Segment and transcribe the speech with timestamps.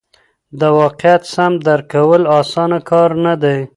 [0.59, 3.57] د واقعیت سم درک کول اسانه کار نه دی.